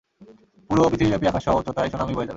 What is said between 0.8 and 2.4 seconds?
পৃথিবীব্যাপি আকাশছোঁয়া উচ্চতায় সুনামি বয়ে যাবে!